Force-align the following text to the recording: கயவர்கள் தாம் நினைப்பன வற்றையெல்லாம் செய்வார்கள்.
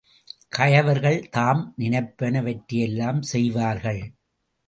கயவர்கள் 0.49 1.27
தாம் 1.29 1.61
நினைப்பன 1.77 2.41
வற்றையெல்லாம் 2.43 3.21
செய்வார்கள். 3.21 4.01